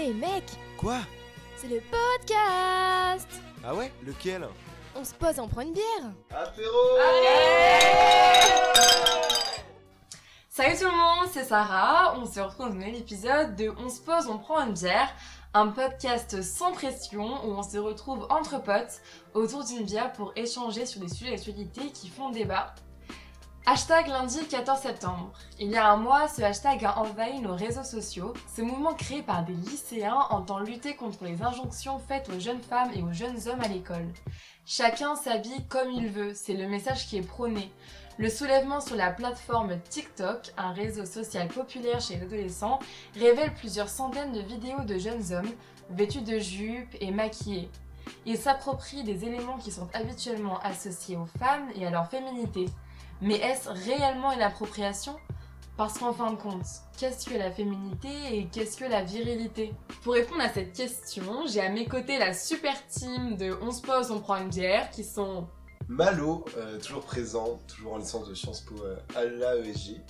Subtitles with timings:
[0.00, 0.44] Hé mec,
[0.78, 0.96] Quoi
[1.58, 3.28] c'est le podcast
[3.62, 4.48] Ah ouais Lequel
[4.96, 6.72] On se pose, on prend une bière Apéro
[10.48, 12.14] Salut tout le monde, c'est Sarah.
[12.18, 15.10] On se retrouve dans un nouvel épisode de On se pose, on prend une bière,
[15.52, 19.02] un podcast sans pression où on se retrouve entre potes
[19.34, 22.74] autour d'une bière pour échanger sur des sujets d'actualité qui font débat.
[23.66, 25.32] Hashtag lundi 14 septembre.
[25.60, 28.32] Il y a un mois, ce hashtag a envahi nos réseaux sociaux.
[28.56, 32.90] Ce mouvement créé par des lycéens entend lutter contre les injonctions faites aux jeunes femmes
[32.94, 34.08] et aux jeunes hommes à l'école.
[34.64, 37.70] Chacun s'habille comme il veut, c'est le message qui est prôné.
[38.18, 42.80] Le soulèvement sur la plateforme TikTok, un réseau social populaire chez les adolescents,
[43.14, 45.52] révèle plusieurs centaines de vidéos de jeunes hommes
[45.90, 47.70] vêtus de jupes et maquillés.
[48.26, 52.66] Ils s'approprient des éléments qui sont habituellement associés aux femmes et à leur féminité.
[53.22, 55.16] Mais est-ce réellement une appropriation?
[55.76, 56.66] Parce qu'en fin de compte,
[56.98, 59.72] qu'est-ce que la féminité et qu'est-ce que la virilité?
[60.02, 63.82] Pour répondre à cette question, j'ai à mes côtés la super team de On se
[63.82, 65.46] pose, on prend une bière qui sont
[65.88, 70.00] Malo, euh, toujours présent, toujours en licence de Sciences Po euh, à l'AESG.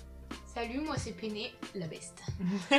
[0.54, 2.18] Salut, moi c'est Péné, la best.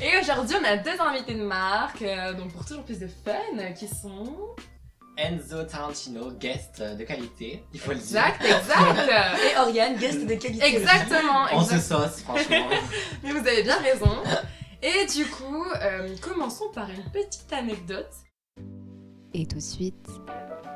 [0.00, 3.72] Et aujourd'hui, on a deux invités de marque, euh, donc pour toujours plus de fun,
[3.78, 4.54] qui sont...
[5.18, 8.06] Enzo Tarantino, guest de qualité, il faut le dire.
[8.06, 9.10] Exact, exact
[9.52, 10.64] Et Oriane, guest de qualité.
[10.64, 12.00] Exactement, On se exact.
[12.00, 12.68] sauce, franchement.
[13.24, 14.16] Mais vous avez bien raison.
[14.80, 18.12] Et du coup, euh, commençons par une petite anecdote.
[19.34, 20.08] Et tout de suite,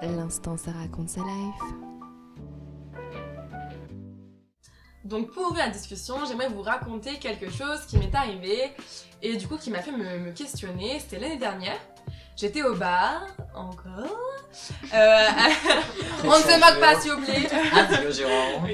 [0.02, 1.62] l'instant ça raconte sa life.
[5.04, 8.72] Donc pour ouvrir la discussion, j'aimerais vous raconter quelque chose qui m'est arrivé
[9.20, 10.98] et du coup qui m'a fait me, me questionner.
[10.98, 11.78] C'était l'année dernière.
[12.36, 14.18] J'étais au bar, encore.
[14.94, 15.26] Euh,
[16.24, 17.48] on ne se moque pas s'il vous plaît.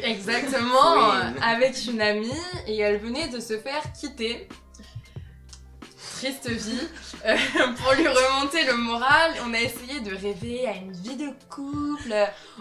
[0.02, 1.40] Exactement, Oui.
[1.42, 2.32] avec une amie
[2.66, 4.48] et elle venait de se faire quitter.
[6.16, 6.80] Triste vie.
[7.26, 7.36] Euh,
[7.80, 12.12] pour lui remonter le moral, on a essayé de rêver à une vie de couple,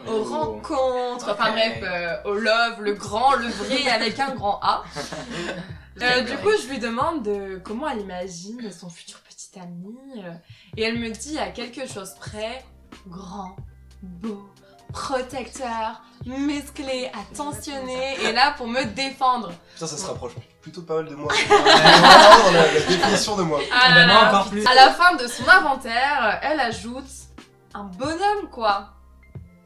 [0.07, 0.23] aux Oh.
[0.23, 4.83] rencontres, enfin bref, euh, au love, le grand, le vrai avec un grand A.
[5.97, 9.17] Du coup, je lui demande de comment elle imagine son futur
[9.51, 9.95] petit ami.
[10.23, 10.33] euh,
[10.75, 12.63] et elle me dit à quelque chose près,
[13.07, 13.55] grand,
[14.01, 14.47] beau,
[14.93, 19.51] protecteur, musclé, attentionné, et là pour me défendre.
[19.73, 21.31] Putain, ça se rapproche plutôt pas mal de moi.
[21.47, 23.59] Vraiment dans la, la définition de moi.
[23.71, 24.29] Ah là moi, là.
[24.29, 24.65] encore plus.
[24.65, 27.05] À la fin de son inventaire, elle ajoute
[27.73, 28.89] un bonhomme quoi.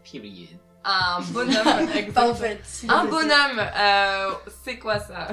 [0.03, 0.50] Period.
[0.84, 1.63] Un bonhomme.
[1.63, 2.34] Pas en exactement.
[2.34, 2.62] fait.
[2.90, 4.31] Un bonhomme, euh,
[4.63, 5.28] c'est quoi ça?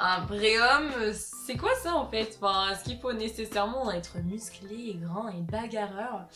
[0.00, 2.38] Un vrai homme, c'est quoi ça en fait?
[2.40, 6.28] Est-ce qu'il faut nécessairement être musclé et grand et bagarreur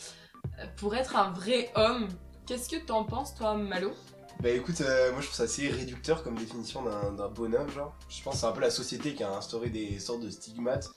[0.59, 2.09] euh, pour être un vrai homme?
[2.45, 3.93] Qu'est-ce que t'en penses toi, Malo?
[4.41, 7.95] Bah écoute, euh, moi je trouve ça assez réducteur comme définition d'un bonhomme, genre.
[8.09, 10.89] Je pense que c'est un peu la société qui a instauré des sortes de stigmates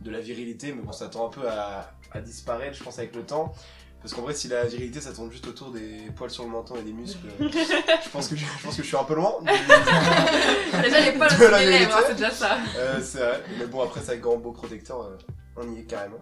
[0.00, 3.24] de la virilité, mais bon, ça tend un peu à disparaître, je pense, avec le
[3.24, 3.52] temps.
[4.00, 6.76] Parce qu'en vrai, si la virilité ça tourne juste autour des poils sur le menton
[6.76, 9.34] et des muscles, je, pense que je, je pense que je suis un peu loin.
[9.42, 9.52] mais-
[10.82, 12.58] Déjà les poils la des lèvres, hein, c'est déjà ça.
[12.76, 15.16] Euh, c'est vrai, mais bon, après, c'est avec beau protecteur, euh,
[15.56, 16.20] on y est carrément.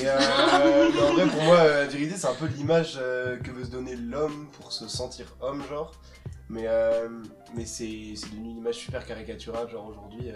[0.00, 0.18] Et euh,
[0.94, 3.94] mais en vrai, pour moi, euh, virilité, c'est un peu l'image que veut se donner
[3.94, 5.92] l'homme pour se sentir homme, genre.
[6.48, 6.66] Mais,
[7.54, 10.30] mais c'est c'est devenu une image super caricaturale, genre aujourd'hui.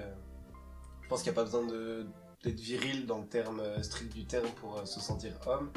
[1.03, 2.07] je pense qu'il n'y a pas besoin de-
[2.45, 5.71] d'être viril dans le terme strict du terme pour se sentir homme.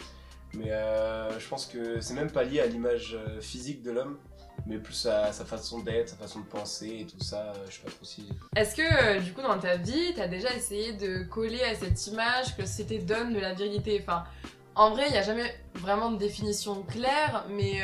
[0.55, 4.19] Mais euh, je pense que c'est même pas lié à l'image euh, physique de l'homme,
[4.67, 7.53] mais plus à sa façon d'être, sa façon de penser et tout ça.
[7.55, 8.29] euh, je sais pas trop si.
[8.55, 12.55] Est-ce que du coup dans ta vie, t'as déjà essayé de coller à cette image
[12.55, 14.25] que c'était donne de la virilité Enfin,
[14.75, 17.81] en vrai, il n'y a jamais vraiment de définition claire, mais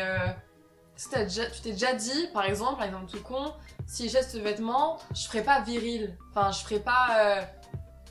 [0.96, 3.54] tu t'es déjà dit, par exemple, par exemple tout con,
[3.88, 6.18] si j'ai ce vêtement, je ferais pas viril.
[6.32, 7.48] Enfin, je ferais pas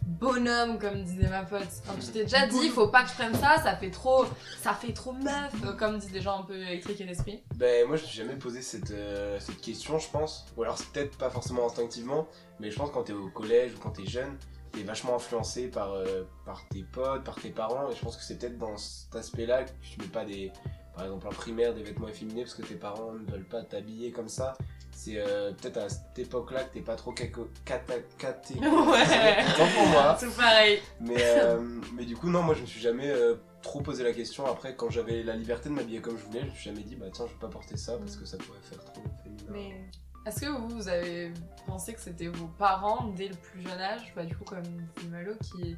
[0.04, 1.62] bonhomme comme disait ma pote.
[1.86, 4.24] Enfin, tu t'es déjà dit, faut pas que je prenne ça, ça fait trop,
[4.60, 7.42] ça fait trop meuf, euh, comme disent des gens un peu électriques et d'esprit.
[7.56, 10.78] Ben moi je me suis jamais posé cette, euh, cette question je pense, ou alors
[10.78, 12.26] c'est peut-être pas forcément instinctivement,
[12.60, 14.36] mais je pense quand t'es au collège ou quand t'es jeune,
[14.72, 18.22] t'es vachement influencé par, euh, par tes potes, par tes parents, et je pense que
[18.22, 20.52] c'est peut-être dans cet aspect-là que tu mets pas des,
[20.94, 24.10] par exemple en primaire, des vêtements efféminés parce que tes parents ne veulent pas t'habiller
[24.10, 24.54] comme ça.
[25.00, 28.54] C'est euh, peut-être à cette époque-là que t'es pas trop caco- caté.
[28.60, 29.44] Ouais.
[29.54, 30.16] Autant pour moi.
[30.18, 30.80] Tout pareil.
[30.98, 31.60] Mais, euh,
[31.94, 34.44] mais du coup, non, moi je me suis jamais euh, trop posé la question.
[34.46, 36.96] Après, quand j'avais la liberté de m'habiller comme je voulais, je me suis jamais dit,
[36.96, 39.44] bah tiens, je vais pas porter ça parce que ça pourrait faire trop féminin.
[39.50, 39.88] Mais
[40.26, 41.32] est-ce que vous, vous avez
[41.64, 44.64] pensé que c'était vos parents dès le plus jeune âge, bah, du coup comme
[45.12, 45.76] Malo, qui,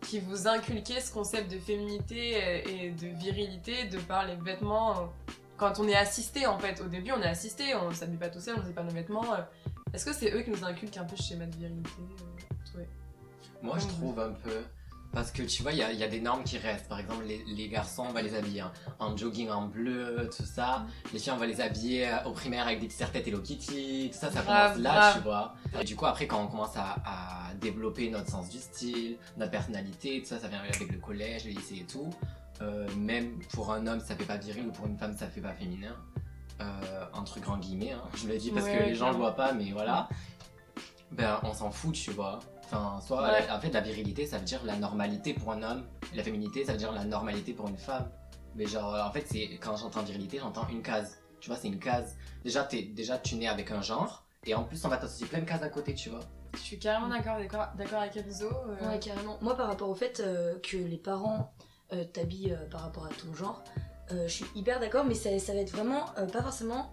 [0.00, 5.12] qui vous inculquaient ce concept de féminité et de virilité de par les vêtements
[5.62, 6.80] quand on est assisté en fait.
[6.80, 9.32] Au début, on est assisté, on s'habille pas tout seul, on sait pas nos vêtements.
[9.34, 9.42] euh.
[9.94, 12.88] Est-ce que c'est eux qui nous inculquent un peu ce schéma de virilité euh, ouais.
[13.62, 14.62] Moi, je trouve un peu.
[15.12, 16.88] Parce que tu vois, il y a, il y a des normes qui restent.
[16.88, 20.46] Par exemple, les, les garçons, on va les habiller en, en jogging en bleu, tout
[20.46, 20.86] ça.
[21.12, 24.18] Les filles, on va les habiller euh, au primaire avec des t-shirts Hello Kitty, tout
[24.18, 25.14] ça, ça Grave, commence là, grave.
[25.18, 25.54] tu vois.
[25.80, 29.50] Et du coup, après, quand on commence à, à développer notre sens du style, notre
[29.50, 32.08] personnalité, tout ça, ça vient avec le collège, le lycée et tout.
[32.62, 35.40] Euh, même pour un homme, ça fait pas viril, ou pour une femme, ça fait
[35.40, 35.96] pas féminin.
[36.60, 36.64] Euh,
[37.12, 38.02] entre grands guillemets, hein.
[38.14, 40.08] je le dis parce Ouais, que les gens le voient pas, mais voilà.
[41.10, 42.38] Ben, on s'en fout, tu vois.
[42.64, 43.50] Enfin, soit, Ouais.
[43.50, 45.84] en fait, la virilité, ça veut dire la normalité pour un homme.
[46.14, 48.08] La féminité, ça veut dire la normalité pour une femme.
[48.54, 51.18] Mais genre, euh, en fait, c'est quand j'entends virilité, j'entends une case.
[51.40, 52.16] Tu vois, c'est une case.
[52.44, 55.40] Déjà, t'es, déjà, tu nais avec un genre, et en plus, on va t'associer plein
[55.40, 56.20] de cases à côté, tu vois.
[56.54, 58.46] Je suis carrément d'accord, d'accord, d'accord avec Enzo.
[58.46, 59.38] euh, Ouais, carrément.
[59.40, 61.52] Moi, par rapport au fait euh, que les parents
[61.92, 63.62] euh, t'habillent euh, par rapport à ton genre,
[64.12, 66.90] euh, je suis hyper d'accord, mais ça, ça va être vraiment euh, pas forcément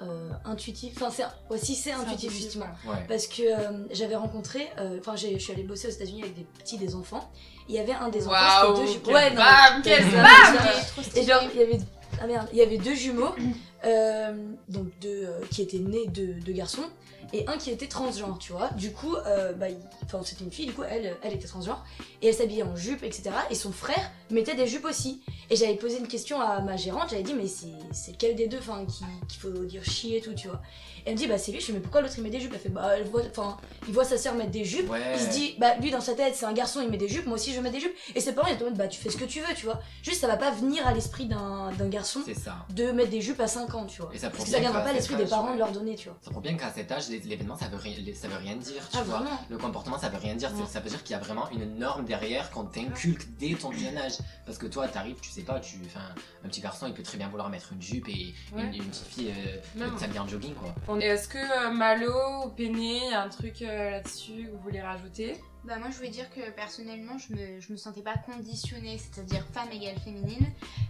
[0.00, 0.94] euh, intuitif.
[0.96, 2.66] Enfin, c'est ouais, si c'est intuitif, intuitif, justement.
[2.86, 3.04] Ouais.
[3.08, 4.68] Parce que euh, j'avais rencontré,
[4.98, 7.30] enfin, je suis allée bosser aux États-Unis avec des petits, des enfants.
[7.68, 8.34] Il y avait un des enfants,
[8.70, 9.12] Waouh, c'était deux jumeaux.
[9.16, 11.80] Ouais, non, bam, mais- bam Et genre, il y avait.
[12.20, 13.34] Ah merde, il y avait deux jumeaux,
[13.84, 14.32] euh,
[14.68, 16.84] donc deux euh, qui étaient nés de, de garçons,
[17.32, 18.68] et un qui était transgenre, tu vois.
[18.70, 21.82] Du coup, euh, bah, il- enfin, c'était une fille, du coup, elle, elle était transgenre,
[22.20, 23.30] et elle s'habillait en jupe, etc.
[23.50, 25.22] Et son frère mettait des jupes aussi.
[25.48, 28.48] Et j'avais posé une question à ma gérante, j'avais dit, mais c'est c'est lequel des
[28.48, 30.60] deux, enfin, qui- qu'il faut dire chier et tout, tu vois.
[31.04, 32.40] Et elle me dit, bah, c'est lui, je fais, mais pourquoi l'autre il met des
[32.40, 32.52] jupes?
[32.54, 33.56] Elle fait, bah, elle voit, enfin,
[33.88, 35.00] il voit sa sœur mettre des jupes, Ouais.
[35.14, 37.26] il se dit, bah lui dans sa tête c'est un garçon, il met des jupes,
[37.26, 37.94] moi aussi je mets des jupes.
[38.14, 39.64] Et ses parents ils étaient en mode, bah tu fais ce que tu veux, tu
[39.64, 39.80] vois.
[40.02, 42.64] Juste ça va pas venir à l'esprit d'un d'un garçon C'est ça.
[42.70, 44.10] de mettre des jupes à 5 ans, tu vois.
[44.14, 46.18] Et ça Parce que ça viendra pas l'esprit des parents de leur donner, tu vois.
[46.22, 48.96] Ça prouve bien qu'à cet âge, l'événement, ça veut rien, ça veut rien dire, tu
[48.98, 49.18] Ah vois.
[49.18, 50.50] vraiment Le comportement, ça veut rien dire.
[50.54, 50.66] Ouais.
[50.66, 53.96] Ça veut dire qu'il y a vraiment une norme derrière qu'on t'inculque dès ton jeune
[53.98, 54.18] âge.
[54.46, 56.00] Parce que toi, t'arrives, tu sais pas, tu, enfin,
[56.44, 58.62] un petit garçon, il peut très bien vouloir mettre une jupe et Ouais.
[58.64, 59.96] une, une petite fille euh, Même.
[59.98, 60.98] s'habiller en jogging, quoi.
[61.00, 62.12] Est-ce que euh, Malo
[62.44, 65.36] ou Péné, y a un truc euh, là-dessus que vous voulez rajouter?
[65.64, 69.46] Bah moi je voulais dire que personnellement je me, je me sentais pas conditionnée, c'est-à-dire
[69.52, 70.44] femme égale féminine,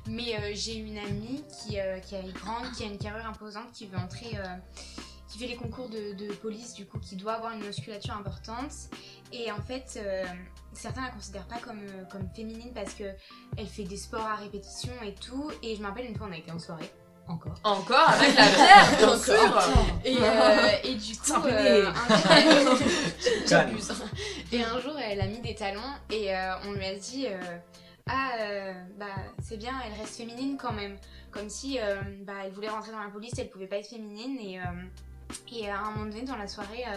[0.09, 3.71] mais euh, j'ai une amie qui, euh, qui est grande, qui a une carrure imposante,
[3.73, 4.57] qui veut entrer, euh,
[5.29, 8.73] qui fait les concours de, de police du coup, qui doit avoir une musculature importante,
[9.31, 10.01] et en fait
[10.73, 13.05] certains la considèrent pas comme, comme féminine parce que
[13.59, 16.33] elle fait des sports à répétition et tout, et je me rappelle une fois on
[16.33, 16.91] a été en soirée,
[17.29, 17.55] encore.
[17.65, 19.25] Encore avec la bière, bien Encore.
[19.25, 21.91] sûr Et, euh, et du coup, euh,
[22.31, 22.79] un jour.
[24.53, 25.81] Et un jour, elle a mis des talons
[26.11, 27.39] et euh, on lui a dit euh,
[28.07, 29.07] Ah, euh, bah
[29.43, 30.97] c'est bien, elle reste féminine quand même.
[31.31, 31.97] Comme si euh,
[32.27, 34.39] bah, elle voulait rentrer dans la police, elle pouvait pas être féminine.
[34.41, 34.63] Et, euh,
[35.51, 36.97] et à un moment donné, dans la soirée, euh,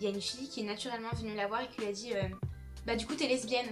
[0.00, 1.92] il y a une fille qui est naturellement venue la voir et qui lui a
[1.92, 2.22] dit euh,
[2.86, 3.66] Bah, du coup, t'es lesbienne.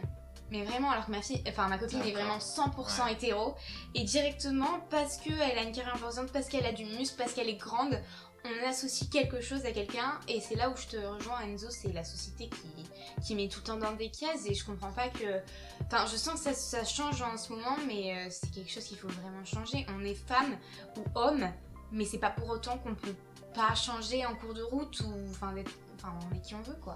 [0.54, 3.12] Mais vraiment, alors que ma fille, enfin ma copine est vraiment 100% Ouais.
[3.14, 3.56] hétéro.
[3.96, 7.48] Et directement, parce qu'elle a une carrière imposante, parce qu'elle a du muscle, parce qu'elle
[7.48, 8.00] est grande,
[8.44, 10.12] on associe quelque chose à quelqu'un.
[10.28, 12.86] Et c'est là où je te rejoins, Enzo, c'est la société qui,
[13.26, 14.46] qui met tout le temps dans des cases.
[14.46, 15.40] Et je comprends pas que.
[15.86, 18.84] Enfin, je sens que ça, ça change en ce moment, mais euh, c'est quelque chose
[18.84, 19.84] qu'il faut vraiment changer.
[19.98, 20.56] On est femme
[20.96, 21.48] ou homme,
[21.90, 23.16] mais c'est pas pour autant qu'on peut
[23.56, 25.12] pas changer en cours de route ou.
[25.30, 25.52] Enfin,
[25.96, 26.94] enfin on est qui on veut, quoi.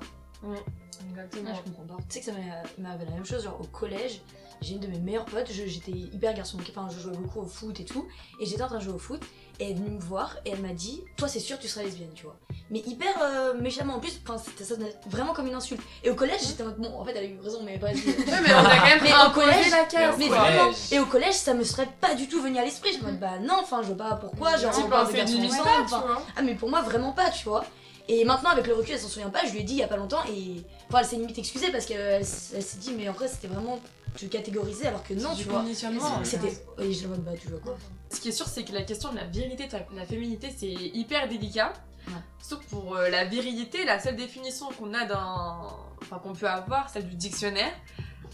[1.11, 1.51] Exactement.
[1.51, 2.03] Ouais, je comprends pas.
[2.09, 4.21] Tu sais que ça arrivé la même chose, genre au collège,
[4.61, 7.79] j'ai une de mes meilleures potes, j'étais hyper garçon, enfin je jouais beaucoup au foot
[7.81, 8.07] et tout,
[8.41, 9.21] et j'étais en train de jouer au foot,
[9.61, 11.85] et elle est venue me voir, et elle m'a dit, toi c'est sûr tu seras
[11.85, 12.37] lesbienne, tu vois.
[12.71, 15.81] Mais hyper euh, méchamment en plus, c'était ça sonnait vraiment comme une insulte.
[16.03, 17.97] Et au collège j'étais en mode, bon en fait elle a eu raison, mais bref.
[18.07, 20.39] Ouais, mais on a quand même Mais au collège- la case, mais au quoi.
[20.39, 20.77] vraiment, collège.
[20.93, 23.19] et au collège ça me serait pas du tout venu à l'esprit, je me dis,
[23.19, 26.23] bah non, enfin je vois pas pourquoi, genre on parle de ensemble, vois.
[26.37, 27.65] ah mais pour moi vraiment pas tu vois
[28.09, 29.83] et maintenant avec le recul elle s'en souvient pas je lui ai dit il y
[29.83, 33.09] a pas longtemps et enfin elle s'est limite excusée parce qu'elle elle s'est dit mais
[33.09, 33.79] en vrai c'était vraiment
[34.17, 36.25] te catégoriser alors que non tu vois conditionnement.
[36.25, 37.77] c'était et je bah tu vois quoi
[38.11, 40.67] Ce qui est sûr, c'est que la question de la virilité, de la féminité, c'est
[40.67, 41.73] hyper délicat.
[42.07, 42.15] Ouais.
[42.41, 45.69] Sauf pour euh, la virilité, la seule définition qu'on a dans.
[46.01, 47.73] Enfin, qu'on peut avoir, celle du dictionnaire.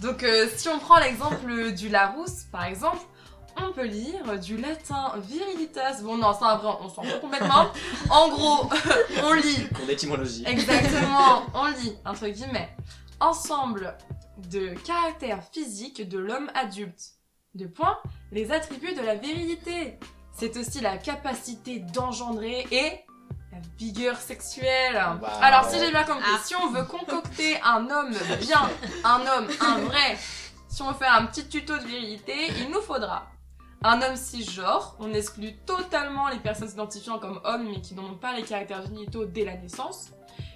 [0.00, 3.04] Donc, euh, si on prend l'exemple du Larousse, par exemple,
[3.62, 6.00] on peut lire du latin virilitas.
[6.02, 7.66] Bon, non, c'est un vrai, on s'en fout complètement.
[8.10, 8.68] En gros,
[9.24, 10.44] on lit Cours d'étymologie.
[10.46, 12.74] Exactement, on lit, entre guillemets,
[13.20, 13.96] ensemble
[14.50, 17.12] de caractères physiques de l'homme adulte.
[17.54, 17.98] De point,
[18.32, 19.98] les attributs de la virilité.
[20.36, 23.00] C'est aussi la capacité d'engendrer et
[23.52, 25.00] la vigueur sexuelle.
[25.22, 25.28] Wow.
[25.40, 26.40] Alors, si j'ai bien compris, Ah.
[26.44, 28.68] si on veut concocter un homme bien,
[29.04, 30.18] un homme, un vrai,
[30.68, 33.28] si on veut faire un petit tuto de virilité, il nous faudra
[33.84, 34.96] un homme cisgenre.
[34.98, 39.26] On exclut totalement les personnes s'identifiant comme hommes mais qui n'ont pas les caractères génitaux
[39.26, 40.10] dès la naissance.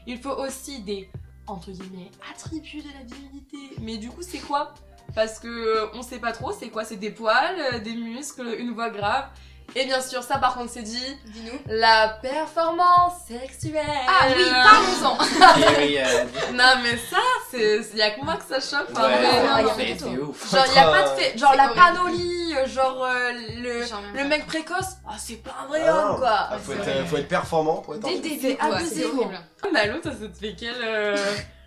[0.06, 1.10] Il faut aussi des
[1.46, 3.80] entre guillemets attributs de la virilité.
[3.80, 4.74] Mais du coup, c'est quoi?
[5.14, 6.52] Parce que euh, on sait pas trop.
[6.52, 6.84] C'est quoi?
[6.84, 9.28] C'est des poils, euh, des muscles, une voix grave.
[9.76, 11.58] Et bien sûr, ça par contre c'est dit, Dis-nous.
[11.68, 13.84] la performance sexuelle.
[14.08, 15.18] Ah oui, parlons-en.
[16.54, 17.18] Non mais ça,
[17.50, 18.88] c'est y a que moi que ça choque.
[18.92, 20.50] enfin, Ouais, c'est- ouf.
[20.50, 21.80] Genre y a pas de fait, genre la horrible.
[21.80, 25.92] panolie, euh, genre euh, le Genre le mec précoce, ah c'est pas un vrai Ah,
[26.12, 26.48] homme quoi.
[26.50, 29.04] Ah, faut, être, euh, faut être performant pour être Dès le un- début, C'est abusé,
[29.04, 29.38] horrible.
[29.72, 31.16] Malo, ça, te fait quel euh,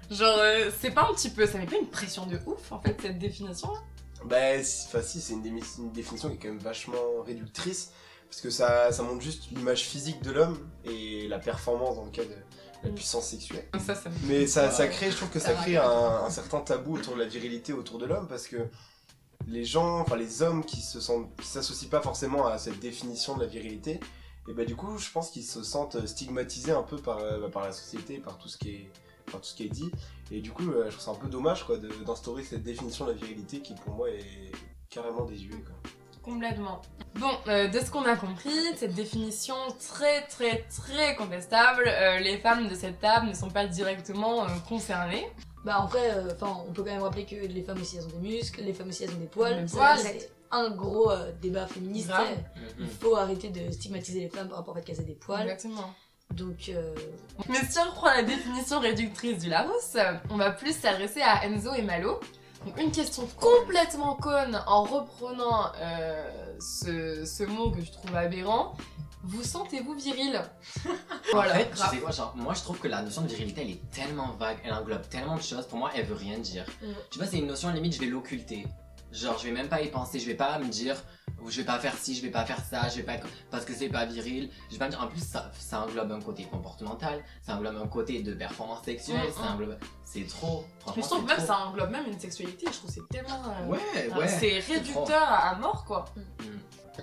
[0.09, 2.81] genre euh, c'est pas un petit peu, ça met pas une pression de ouf en
[2.81, 3.71] fait cette définition.
[3.71, 3.79] là
[4.25, 5.41] Bah, si, enfin, si, c'est une,
[5.91, 7.91] définition qui est quand même vachement réductrice.
[8.29, 12.11] Parce que ça, ça montre juste l'image physique de l'homme et la performance dans le
[12.11, 12.37] cas de la
[12.83, 12.95] Mm.
[12.95, 13.67] puissance sexuelle.
[13.85, 16.95] Ça, ça me Mais ça, crée, je trouve que ça crée un, un certain tabou
[16.95, 18.57] autour de la virilité autour de l'homme parce que
[19.47, 23.35] les gens, enfin les hommes qui se sentent, qui s'associent pas forcément à cette définition
[23.35, 23.99] de la virilité,
[24.47, 27.49] et bah du coup, je pense qu'ils se sentent stigmatisés un peu par, euh, bah,
[27.51, 28.91] par la société, par tout ce qui est,
[29.31, 29.91] par tout ce qui est dit.
[30.31, 33.11] Et du coup, euh, je trouve ça un peu dommage quoi d'instaurer cette définition de
[33.11, 34.51] la virilité qui pour moi est
[34.89, 35.75] carrément désuée quoi.
[36.21, 36.81] Complètement.
[37.15, 42.37] Bon, euh, de ce qu'on a compris, cette définition très très très contestable, euh, les
[42.37, 45.27] femmes de cette table ne sont pas directement euh, concernées.
[45.65, 48.05] Bah en vrai, euh, enfin, on peut quand même rappeler que les femmes aussi elles
[48.05, 49.65] ont des muscles, les femmes aussi elles ont des poils.
[49.65, 49.97] Poils.
[49.97, 52.11] C'est un gros euh, débat féministe.
[52.79, 55.41] Il faut arrêter de stigmatiser les femmes par rapport au fait qu'elles aient des poils.
[55.41, 55.93] Exactement.
[56.33, 56.95] Donc euh,
[57.49, 59.97] Mais si on reprend la définition réductrice du Larousse,
[60.29, 62.19] on va plus s'adresser à Enzo et Malo.
[62.65, 68.75] Donc une question complètement conne en reprenant euh, ce, ce mot que je trouve aberrant.
[69.23, 70.41] Vous sentez-vous viril?
[71.31, 73.61] Voilà, en fait, tu sais quoi, genre, moi je trouve que la notion de virilité
[73.61, 76.65] elle est tellement vague, elle englobe tellement de choses, pour moi elle veut rien dire.
[76.81, 76.87] Mm.
[77.11, 78.65] Tu vois, c'est une notion limite, je vais l'occulter.
[79.11, 80.95] Genre, je vais même pas y penser, je vais pas me dire,
[81.47, 83.13] je vais pas faire ci, je vais pas faire ça, je vais pas.
[83.49, 84.49] parce que c'est pas viril.
[84.69, 87.75] Je vais pas me dire, en plus, ça, ça englobe un côté comportemental, ça englobe
[87.77, 89.53] un côté de performance sexuelle, Mm, ça mm.
[89.53, 89.77] englobe.
[90.05, 90.65] C'est trop.
[90.95, 91.45] Mais je trouve même trop.
[91.45, 93.41] ça englobe même une sexualité, je trouve que c'est tellement...
[93.63, 94.27] euh, Ouais, ouais.
[94.27, 96.05] c'est réducteur à à mort quoi.
[96.15, 96.43] Mm.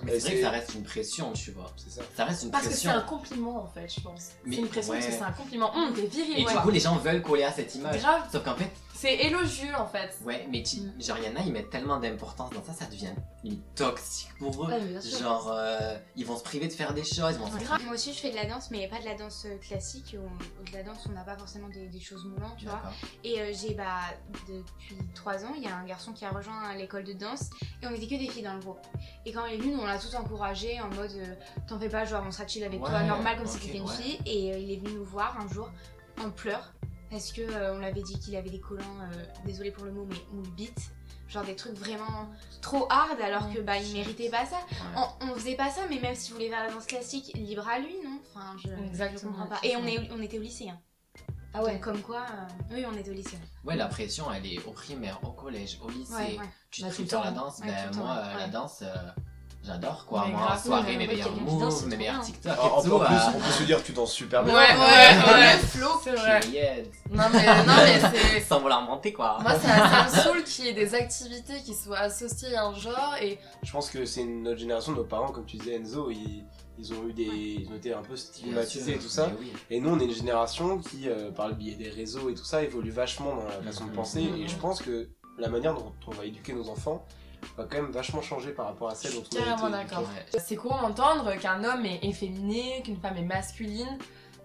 [0.03, 1.71] Mais c'est vrai que ça reste une pression, tu vois.
[1.75, 2.01] C'est ça.
[2.15, 3.01] Ça reste une Parce que c'est pression.
[3.01, 4.29] un compliment en fait, je pense.
[4.45, 5.75] Mais C'est une pression parce que c'est un compliment.
[5.75, 7.99] Hum, t'es viril, Et du coup, les gens veulent coller à cette image.
[7.99, 10.17] Grave, Sauf qu'en fait, c'est élogieux en fait.
[10.25, 11.01] ouais, mais tu- Mm.
[11.01, 13.13] genre, il y en a, ils mettent tellement d'importance dans ça, ça devient
[13.43, 14.71] limite toxique pour eux.
[14.73, 15.19] ouais, sûr.
[15.19, 17.83] Genre, euh, ils vont se priver de faire des choses, ils vont se Grave.
[17.85, 20.15] Moi aussi, je fais de la danse, mais pas de la danse euh, classique.
[20.19, 22.81] On- de la danse, on n'a pas forcément des, des choses moulantes, tu vois.
[23.23, 24.01] Et euh, j'ai, bah,
[24.47, 27.49] depuis 3 ans, il y a un garçon qui a rejoint l'école de danse
[27.81, 28.85] et on était que des filles dans le groupe.
[29.25, 31.35] Et quand il est venu, nous, on l'a tous encouragé en mode euh,
[31.67, 33.77] t'en fais pas, genre on sera chill avec toi, Ouais, normal comme ok, si t'étais
[33.77, 33.95] une ouais.
[33.95, 34.19] fille.
[34.25, 35.69] Et euh, il est venu nous voir un jour
[36.21, 36.73] en pleurs
[37.09, 40.05] parce que euh, on l'avait dit qu'il avait des collants, euh, désolé pour le mot,
[40.09, 40.91] mais moule bite.
[41.27, 42.27] Genre des trucs vraiment
[42.59, 44.55] trop hard alors que bah il méritait pas ça.
[44.71, 45.03] Ouais.
[45.21, 47.67] On, on faisait pas ça, mais même si vous voulez faire la danse classique, libre
[47.67, 48.19] à lui, non?
[48.33, 49.19] Enfin, je, Exactement.
[49.21, 49.59] je comprends pas.
[49.61, 50.69] Et on, est, on était au lycée.
[50.69, 50.79] Hein.
[51.53, 51.73] Ah ouais.
[51.73, 53.37] Donc, comme quoi, euh, oui, on était au lycée.
[53.63, 56.13] Ouais, la pression, elle est au primaire, au collège, au lycée.
[56.13, 56.49] Ouais, ouais.
[56.71, 58.95] Tu Bah, te tout temps, la danse, Ouais, ben moi, la danse, euh,
[59.63, 60.23] j'adore quoi.
[60.25, 62.21] Mais moi, en grave, soirée, oui, mes meilleurs moves, mes meilleurs.
[62.21, 62.99] TikTok En, en et tout.
[62.99, 64.53] plus, euh, on peut se dire que tu danses super bien.
[64.53, 65.57] Ouais, ouais, ouais.
[65.57, 65.87] Flo.
[66.03, 66.39] C'est vrai.
[66.39, 66.85] period.
[67.11, 68.39] Non mais, non, mais c'est.
[68.41, 69.37] Sans vouloir monter quoi.
[69.41, 72.73] Moi, ça, ça me saoule qu'il y ait des activités qui soient associées à un
[72.73, 76.43] genre et Je pense que c'est notre génération, nos parents, comme tu disais Enzo, ils,
[76.77, 79.29] ils ont eu des, ils ont été un peu stigmatisés et tout ça.
[79.69, 82.45] Et nous, on est une génération qui, euh, par le biais des réseaux et tout
[82.45, 83.95] ça, évolue vachement dans la façon de Mhm.
[83.95, 84.21] penser.
[84.39, 87.05] Et je pense que la manière dont on va éduquer nos enfants
[87.57, 90.01] va quand même vachement changer par rapport à celle dont on a Carrément d'accord.
[90.01, 90.39] Ouais.
[90.39, 93.97] c'est courant d'entendre qu'un homme est efféminé, qu'une femme est masculine.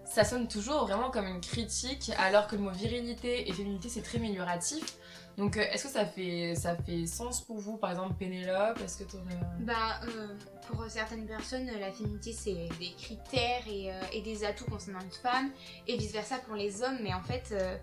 [0.05, 4.01] Ça sonne toujours vraiment comme une critique, alors que le mot virilité et féminité c'est
[4.03, 4.97] très amélioratif.
[5.37, 8.79] Donc, euh, est-ce que ça fait, ça fait sens pour vous, par exemple, Pénélope?
[8.81, 9.37] Est-ce que t'aurais.
[9.59, 10.27] Bah, euh,
[10.69, 15.11] pour certaines personnes, la féminité c'est des critères et, euh, et des atouts concernant une
[15.11, 15.49] femme,
[15.87, 17.75] et vice versa pour les hommes, mais en fait, euh,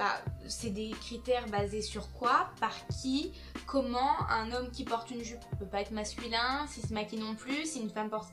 [0.00, 2.48] bah, c'est des critères basés sur quoi?
[2.58, 3.34] Par qui?
[3.66, 7.34] Comment Un homme qui porte une jupe peut pas être masculin, s'il se maquille non
[7.34, 8.32] plus, si une femme porte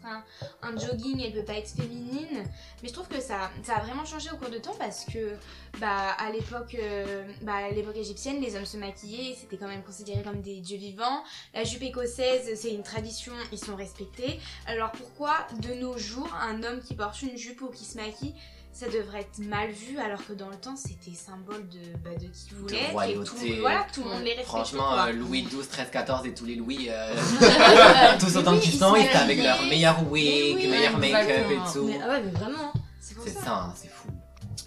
[0.61, 2.45] un, jogging, elle peut pas être féminine.
[2.81, 5.35] Mais je trouve que ça, a vraiment changé au cours de temps parce que,
[5.81, 9.83] bah, à l'époque, euh, bah, à l'époque égyptienne, les hommes se maquillaient, c'était quand même
[9.83, 11.21] considéré comme des dieux vivants.
[11.53, 14.39] La jupe écossaise, c'est une tradition, ils sont respectés.
[14.67, 18.35] Alors pourquoi, de nos jours, un homme qui porte une jupe ou qui se maquille,
[18.77, 22.27] ça devrait être mal vu, alors que dans le temps, c'était symbole de, bah, de
[22.27, 23.59] qui vous De êtes, et tout, royauté.
[23.59, 24.43] voilà, tout le monde les respectait.
[24.45, 27.15] Franchement, euh, Louis XII, 13, 14 et tous les Louis, euh,
[28.19, 31.73] tous autant qu'ils ils sont, ils étaient avec leur meilleur wig, oui, meilleur make-up et
[31.73, 31.87] tout.
[31.87, 32.71] Mais, ah ouais, mais vraiment.
[32.99, 33.41] c'est pour C'est ça.
[33.41, 34.09] ça, hein, c'est fou.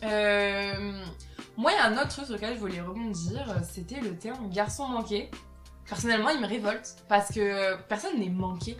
[0.02, 0.92] Euh,
[1.56, 4.50] moi, il y a un autre truc sur lequel je voulais rebondir, c'était le terme
[4.50, 5.30] garçon manqué.
[5.88, 8.76] Personnellement, il me révolte parce que personne n'est manqué.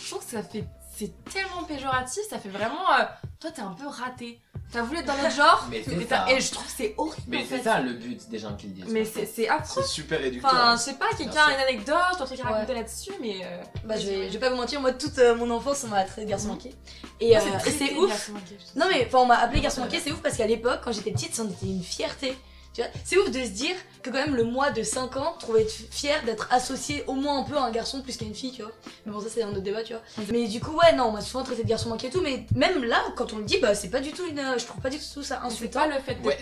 [0.00, 0.64] Je trouve que ça fait
[0.98, 2.90] c'est tellement péjoratif, ça fait vraiment.
[2.98, 3.04] euh,
[3.40, 4.40] toi, t'es un peu raté.
[4.70, 6.26] T'as voulu être dans notre genre, Mais et, ça.
[6.30, 7.22] et je trouve que c'est horrible.
[7.26, 8.84] Mais c'est ça le but des gens qui le disent.
[8.88, 9.80] Mais c'est affreux.
[9.82, 10.50] C'est super réducteur.
[10.52, 12.52] Enfin, je sais pas, quelqu'un a une anecdote, ou un truc à Ouais.
[12.52, 13.40] raconter là-dessus, mais.
[13.44, 15.88] euh, Bah, je vais, je vais pas vous mentir, moi, toute euh, mon enfance, on
[15.88, 16.74] m'a traité de garçon manqué.
[17.20, 18.28] Et, euh, c'est ouf.
[18.28, 18.58] manqué.
[18.76, 21.12] Non, mais enfin, on m'a appelé garçon manqué, c'est ouf parce qu'à l'époque, quand j'étais
[21.12, 22.36] petite, c'en était une fierté.
[22.78, 25.34] Tu vois, c'est ouf de se dire que quand même le moi de 5 ans
[25.40, 28.34] trouvait être fier d'être associé au moins un peu à un garçon plus qu'à une
[28.36, 28.70] fille, tu vois.
[29.04, 30.02] Mais bon, ça c'est un autre débat, tu vois.
[30.30, 32.46] Mais du coup, ouais, non, on m'a souvent traité de garçon manqué et tout, mais
[32.54, 34.40] même là, quand on le dit, bah c'est pas du tout une.
[34.56, 35.80] Je trouve pas du tout ça C'est insultant.
[35.80, 36.38] pas le fait Ouais,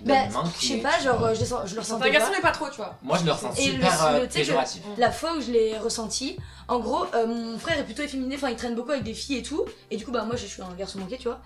[0.00, 2.08] De Bah, manquer, je sais pas, tu genre, je, le sens- je le Enfin, ressentais
[2.08, 2.36] un garçon, pas.
[2.36, 2.96] mais pas trop, tu vois.
[3.02, 4.82] Moi je le ressens Et le- super le- euh, tu que- péjoratif.
[4.96, 6.36] La fois où je l'ai ressenti,
[6.68, 9.38] en gros, euh, mon frère est plutôt efféminé, enfin il traîne beaucoup avec des filles
[9.38, 11.40] et tout, et du coup bah moi je suis un garçon manqué, tu vois.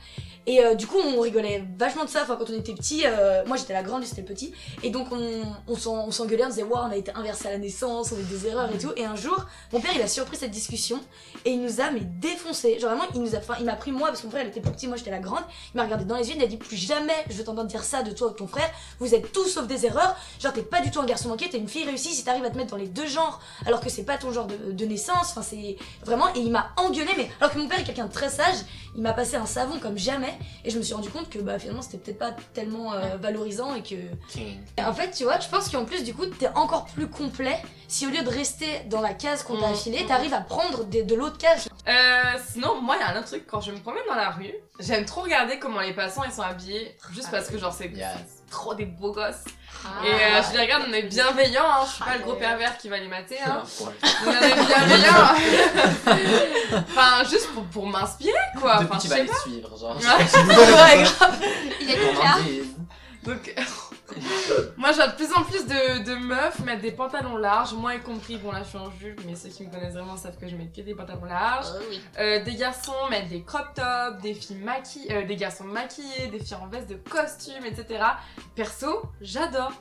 [0.46, 3.42] Et euh, du coup on rigolait vachement de ça, enfin quand on était petit, euh,
[3.46, 4.52] moi j'étais la grande, c'était le petit,
[4.82, 7.52] et donc on, on s'en- on s'engueulait, on disait waouh on a été inversé à
[7.52, 10.08] la naissance, on a des erreurs et tout, et un jour mon père il a
[10.08, 11.00] surpris cette discussion
[11.44, 13.92] et il nous a mais défoncé, genre vraiment il nous a, enfin il m'a pris
[13.92, 15.42] moi parce que mon frère il était plus petit, moi j'étais la grande,
[15.74, 17.82] il m'a regardé dans les yeux, il a dit plus jamais je veux t'entendre dire
[17.84, 20.62] ça de toi ou de ton frère, vous êtes tous sauf des erreurs, genre t'es
[20.62, 22.12] pas du tout un garçon manqué, t'es une fille réussie.
[22.14, 24.46] Si t'arrives à te mettre dans les deux genres alors que c'est pas ton genre
[24.46, 27.78] de, de naissance, enfin c'est vraiment, et il m'a engueulé, mais alors que mon père
[27.80, 28.56] est quelqu'un de très sage,
[28.94, 30.32] il m'a passé un savon comme jamais,
[30.64, 33.16] et je me suis rendu compte que bah finalement c'était peut-être pas tellement euh,
[33.56, 33.96] valorisant et que.
[34.28, 34.58] King.
[34.78, 38.06] En fait, tu vois, je pense qu'en plus du coup t'es encore plus complet si
[38.06, 41.02] au lieu de rester dans la case qu'on t'a Mm, affilée, t'arrives à prendre des-
[41.02, 41.68] de l'autre case.
[41.88, 41.92] Euh,
[42.50, 44.52] sinon, moi, il y a un autre truc, quand je me promène dans la rue,
[44.80, 48.08] j'aime trop regarder comment les passants ils sont habillés, juste parce que genre c'est Yes.
[48.50, 49.44] trop des beaux gosses.
[49.84, 49.88] Ah.
[50.06, 52.32] Et euh, je les regarde, on est bienveillants, hein, je suis pas Ah, le gros
[52.32, 52.38] ouais.
[52.38, 53.62] pervers qui va les mater, hein.
[53.80, 55.34] On est bienveillants.
[56.72, 58.76] enfin, juste pour, pour m'inspirer, quoi.
[58.82, 59.96] Enfin, tu je vas les suivre, genre.
[59.96, 60.02] Ouais,
[61.04, 61.38] grave.
[61.80, 62.14] Il a On
[63.24, 63.54] Donc,
[64.76, 67.94] moi, je vois de plus en plus de, de meufs mettre des pantalons larges, moi
[67.94, 68.36] y compris.
[68.36, 70.56] Bon, là, je suis en jupe, mais ceux qui me connaissent vraiment savent que je
[70.56, 71.66] mets que des pantalons larges.
[71.74, 72.00] Oh oui.
[72.18, 76.40] Euh, des garçons mettent des crop tops, des filles maquillées, euh, des garçons maquillés, des
[76.40, 78.04] filles en veste de costume, etc.
[78.54, 79.72] Perso, j'adore.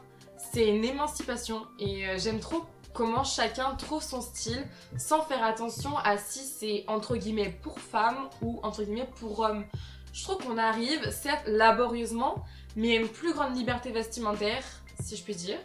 [0.54, 4.68] C'est une émancipation et euh, j'aime trop comment chacun trouve son style
[4.98, 9.66] sans faire attention à si c'est entre guillemets pour femme ou entre guillemets pour homme.
[10.14, 12.44] Je trouve qu'on arrive, certes laborieusement,
[12.76, 14.64] mais une plus grande liberté vestimentaire,
[15.02, 15.60] si je puis dire.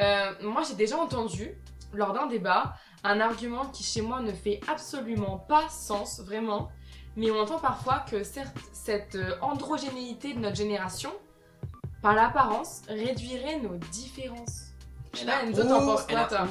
[0.00, 1.50] Euh, moi, j'ai déjà entendu,
[1.92, 6.70] lors d'un débat, un argument qui chez moi ne fait absolument pas sens, vraiment.
[7.16, 11.12] Mais on entend parfois que certes, cette euh, androgénéité de notre génération,
[12.00, 14.62] par l'apparence, réduirait nos différences.
[15.12, 16.46] Je sais Et pas, là, Enzo, t'en penses quoi, toi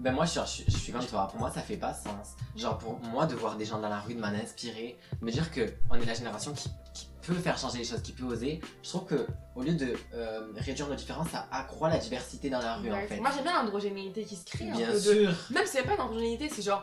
[0.00, 1.28] Ben moi, je, suis- je suis comme toi.
[1.28, 2.34] Pour moi, ça fait pas sens.
[2.56, 5.30] Genre, pour moi, de voir des gens dans la rue, de m'en inspirer, de me
[5.30, 8.24] dire que on est la génération qui, qui peut faire changer les choses, qui peut
[8.24, 8.60] oser.
[8.82, 12.60] Je trouve que au lieu de euh, réduire nos différences, ça accroît la diversité dans
[12.60, 13.18] la rue, en fait.
[13.20, 14.68] Moi, j'aime bien l'androgénéité qui se crée.
[14.70, 15.30] un Bien peu de- sûr.
[15.50, 16.82] Même si c'est pas une androgénéité, c'est genre,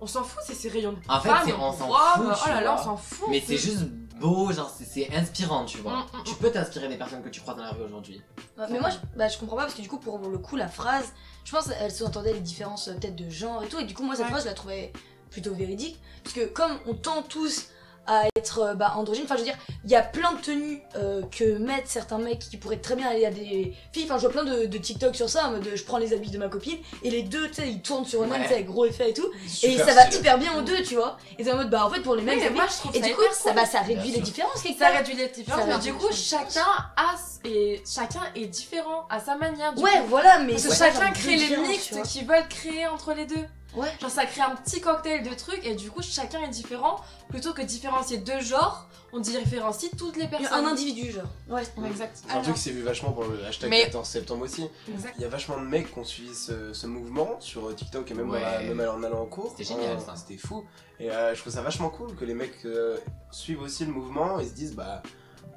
[0.00, 2.76] on s'en fout, c'est ces rayons de En fait, on s'en fout, Oh là là,
[2.78, 3.28] on s'en fout.
[3.30, 3.84] Mais c'est juste
[4.18, 5.92] beau, genre, c'est- inspirant, tu vois.
[5.92, 6.36] Mm, mm, Tu mm.
[6.38, 8.22] peux t'inspirer des personnes que tu croises dans la rue aujourd'hui.
[8.70, 10.68] Mais moi, je, bah, je comprends pas parce que du coup, pour le coup, la
[10.68, 11.12] phrase,
[11.44, 13.78] je pense qu'elle sous-entendait les différences euh, peut-être de genre et tout.
[13.78, 14.30] Et du coup, moi, cette Ouais.
[14.30, 14.92] phrase, je la trouvais
[15.30, 16.00] plutôt véridique.
[16.24, 17.68] Parce que comme on tend tous
[18.06, 20.80] à être euh, bah, androgyne, enfin, je veux dire, il y a plein de tenues
[20.96, 24.04] euh, que mettent certains mecs qui pourraient très bien aller à des filles.
[24.04, 26.30] Enfin, je vois plein de, de TikTok sur ça, en mode je prends les habits
[26.30, 28.42] de ma copine et les deux, tu sais, ils tournent sur eux-mêmes, Ouais.
[28.42, 29.26] tu sais, avec gros effet et tout.
[29.44, 30.18] et Super ça va stylé.
[30.20, 31.16] hyper bien aux deux, tu vois.
[31.38, 32.54] Et c'est en mode, bah, en fait, pour les Oui, mais habits.
[32.54, 34.88] moi, je trouve Et ça du coup, ça, bah, ça réduit les différences quelque Ça
[34.88, 36.66] réduit les différences, mais du coup, chacun
[36.96, 37.14] a
[37.44, 39.72] et chacun est différent à sa manière.
[39.74, 40.06] Du Ouais, coup.
[40.08, 43.44] voilà, mais Parce que chacun crée les mixtes qu'ils veulent créer entre les deux.
[43.76, 43.88] Ouais.
[44.00, 47.00] Genre ça crée un petit cocktail de trucs et du coup chacun est différent.
[47.28, 50.64] Plutôt que différencier deux genres, on différencie toutes les personnes.
[50.64, 51.24] Un individu, genre.
[51.48, 51.62] Ouais.
[51.76, 52.18] Ouais, exact.
[52.26, 54.66] C'est un truc qui s'est vu vachement pour le hashtag Mais- 14 septembre aussi.
[54.88, 55.14] Exact.
[55.18, 58.14] Il y a vachement de mecs qui ont suivi ce, ce mouvement sur TikTok et
[58.14, 58.72] même, Ouais.
[58.74, 59.50] même en allant en cours.
[59.50, 60.14] C'était génial, Euh, ça.
[60.16, 60.64] C'était fou.
[60.98, 62.96] Et euh, je trouve ça vachement cool que les mecs euh,
[63.30, 65.02] suivent aussi le mouvement et se disent bah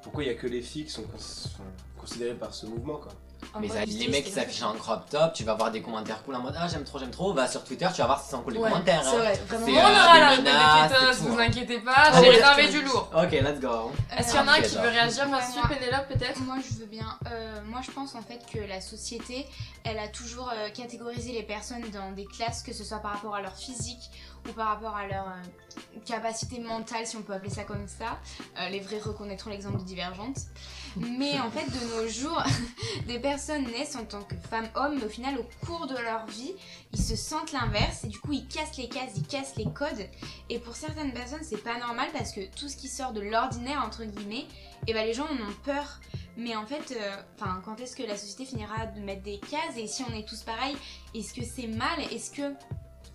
[0.02, 1.64] pourquoi il y a que les filles qui sont cons- enfin,
[1.98, 3.12] considérées par ce mouvement quoi.
[3.60, 6.36] Mais ça, les mecs qui s'affichent en crop top, tu vas voir des commentaires cool
[6.36, 7.32] en mode Ah, j'aime trop, j'aime trop.
[7.32, 9.02] Va sur Twitter, tu vas voir si c'est en cool les Ouais, commentaires.
[9.02, 9.18] C'est hein.
[9.18, 9.66] vrai, vraiment.
[9.66, 11.44] C'est, On euh, aura des menaces vous hein.
[11.46, 13.10] inquiétez pas, Ah j'ai réservé du lourd.
[13.14, 13.92] Ok, let's go.
[14.16, 15.68] Est-ce qu'il y en a un qui veut réagir là-dessus.
[15.68, 16.40] Pénélope peut-être?
[16.40, 17.18] Moi je veux bien.
[17.30, 19.46] Euh, moi je pense en fait que la société,
[19.84, 23.34] elle a toujours euh, catégorisé les personnes dans des classes, que ce soit par rapport
[23.34, 24.10] à leur physique
[24.48, 28.18] ou par rapport à leur euh, capacité mentale, si on peut appeler ça comme ça.
[28.58, 30.36] Euh, les vrais reconnaîtront l'exemple de divergente.
[30.96, 32.42] Mais en fait, de nos jours,
[33.06, 36.54] des personnes naissent en tant que femmes-hommes, mais au final, au cours de leur vie,
[36.92, 40.08] ils se sentent l'inverse et du coup, ils cassent les cases, ils cassent les codes.
[40.48, 43.82] Et pour certaines personnes, c'est pas normal parce que tout ce qui sort de l'ordinaire,
[43.86, 44.46] entre guillemets,
[44.86, 46.00] et ben les gens en ont peur.
[46.36, 49.76] Mais en fait, euh, enfin, quand est-ce que la société finira de mettre des cases?
[49.76, 50.76] Et si on est tous pareils,
[51.14, 52.00] est-ce que c'est mal?
[52.10, 52.54] Est-ce que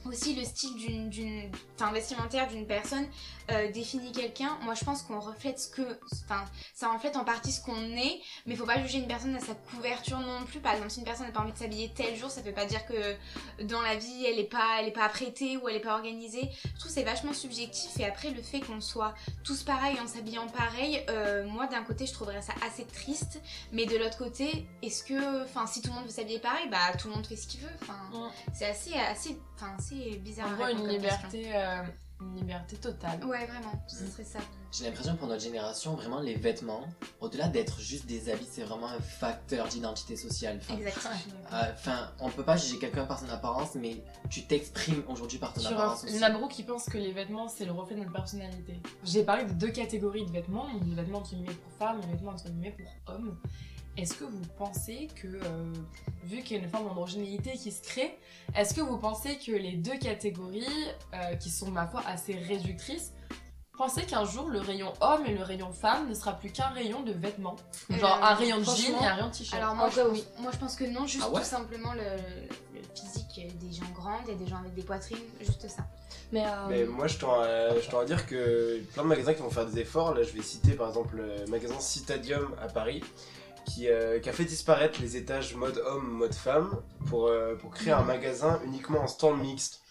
[0.05, 0.75] aussi le style
[1.09, 3.05] d'une, enfin vestimentaire d'une personne
[3.51, 4.57] euh, définit quelqu'un.
[4.63, 8.19] Moi, je pense qu'on reflète ce que, enfin, ça reflète en partie ce qu'on est,
[8.45, 10.59] mais faut pas juger une personne à sa couverture non plus.
[10.59, 12.65] Par exemple, si une personne n'a pas envie de s'habiller tel jour, ça veut pas
[12.65, 13.15] dire que
[13.63, 16.49] dans la vie elle est pas, elle est pas apprêtée ou elle est pas organisée.
[16.63, 19.13] Je trouve que c'est vachement subjectif et après le fait qu'on soit
[19.43, 23.41] tous pareils en s'habillant pareil, euh, moi d'un côté je trouverais ça assez triste,
[23.71, 26.95] mais de l'autre côté, est-ce que, enfin, si tout le monde veut s'habiller pareil, bah
[26.99, 27.69] tout le monde fait ce qu'il veut.
[27.81, 30.49] Enfin, c'est assez, assez, enfin, assez bizarre.
[30.49, 31.83] En gros, une liberté, euh,
[32.21, 33.23] une liberté totale.
[33.25, 34.39] Ouais, vraiment, ce serait ça.
[34.71, 36.85] J'ai l'impression pour notre génération, vraiment les vêtements,
[37.21, 40.59] au-delà d'être juste des habits, c'est vraiment un facteur d'identité sociale.
[40.61, 41.13] Enfin, Exactement.
[41.53, 45.53] euh, Enfin, on peut pas juger quelqu'un par son apparence, mais tu t'exprimes aujourd'hui par
[45.53, 46.19] ton Sur apparence aussi.
[46.19, 48.81] Nabro qui pense que les vêtements c'est le reflet de notre personnalité.
[49.05, 52.11] J'ai parlé de deux catégories de vêtements, des vêtements qui met pour femmes et des
[52.13, 53.37] vêtements entre guillemets pour hommes.
[53.97, 55.73] Est-ce que vous pensez que, euh,
[56.25, 58.17] vu qu'il y a une forme d'androgénéité qui se crée,
[58.55, 60.65] est-ce que vous pensez que les deux catégories,
[61.13, 63.13] euh, qui sont ma foi assez réductrices,
[63.77, 67.03] pensez qu'un jour le rayon homme et le rayon femme ne sera plus qu'un rayon
[67.03, 67.55] de vêtements?
[67.89, 70.07] Genre Euh, un rayon de jean et un rayon de t-shirt Alors moi, Après, je,
[70.09, 70.25] oui.
[70.39, 71.39] moi je pense que non, juste Ah ouais?
[71.41, 72.01] tout simplement le,
[72.73, 75.83] le physique des gens grands, il y a des gens avec des poitrines, juste ça.
[76.33, 79.33] Mais, euh, Mais moi, je tends, à, je tends à dire que plein de magasins
[79.33, 80.13] qui vont faire des efforts.
[80.15, 83.01] Là, je vais citer par exemple le magasin Citadium à Paris,
[83.65, 87.71] qui, euh, qui a fait disparaître les étages mode homme, mode femme, pour, euh, pour
[87.71, 89.81] créer un magasin uniquement en stand mixte.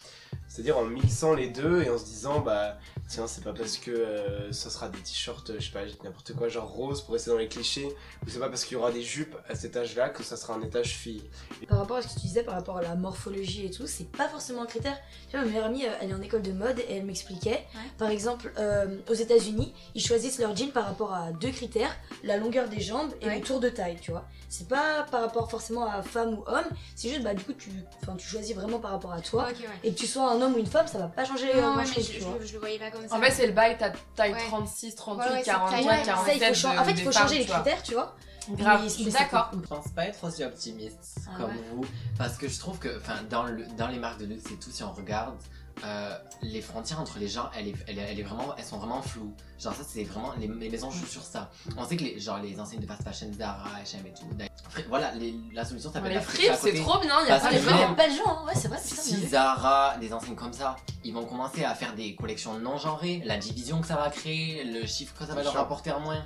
[0.54, 3.90] C'est-à-dire en mixant les deux et en se disant, bah tiens, c'est pas parce que
[3.90, 7.32] euh, ça sera des t-shirts, euh, je sais pas, n'importe quoi, genre rose pour rester
[7.32, 7.86] dans les clichés,
[8.24, 10.54] ou c'est pas parce qu'il y aura des jupes à cet étage-là que ça sera
[10.54, 11.24] un étage fille.
[11.68, 14.08] par rapport à ce que tu disais, par rapport à la morphologie et tout, c'est
[14.12, 14.96] pas forcément un critère.
[15.28, 17.64] Tu vois, ma meilleure amie, euh, elle est en école de mode et elle m'expliquait,
[17.98, 21.90] par exemple, euh, aux États-Unis, ils choisissent leur jean par rapport à deux critères
[22.22, 23.40] la longueur des jambes et Ouais.
[23.40, 24.24] le tour de taille, tu vois.
[24.48, 26.64] C'est pas par rapport forcément à femme ou homme,
[26.94, 27.70] c'est juste, bah, du coup, tu,
[28.02, 29.46] enfin, tu choisis vraiment par rapport à toi.
[29.48, 29.54] Ouais.
[29.82, 31.76] Et que tu sois un homme ou une femme, ça va pas changer Non, grand
[31.76, 33.14] ouais, mais chose, je, je je le voyais pas comme ça.
[33.16, 34.38] En fait, c'est le bail, t'as taille Ouais.
[34.48, 36.26] 36, 38, Ouais, ouais, c'est 44, taille- Ouais, 47.
[36.26, 36.78] ça, il faut changer.
[36.78, 38.16] En fait, il faut changer les critères, tu vois.
[38.50, 39.50] Grave, je suis d'accord.
[39.54, 41.56] Je pense pas être aussi optimiste Ah comme ouais.
[41.72, 41.84] vous,
[42.18, 44.70] parce que je trouve que, enfin, dans, le, dans les marques de luxe et tout,
[44.70, 45.34] si on regarde,
[45.84, 48.78] euh, les frontières entre les gens, elle est, elle, est- elle est vraiment, elles sont
[48.78, 49.34] vraiment floues.
[49.58, 51.50] Genre ça, c'est vraiment, les, les maisons jouent sur ça.
[51.76, 54.26] On sait que les, genre les enseignes de fast fashion, Zara, H&M et tout.
[54.70, 57.30] Fri- Voilà, les- la solution, ça peut Les être fripes, c'est trop bien, il y
[57.30, 57.58] a pas gens.
[57.60, 58.44] vraiment belles gens, hein.
[58.46, 59.26] ouais, c'est vrai, bien Si.
[59.28, 63.36] Zara, des enseignes comme ça, ils vont commencer à faire des collections non genrées, la
[63.36, 65.60] division que ça va créer, le chiffre que ça va leur sûr.
[65.60, 66.24] rapporter en moins.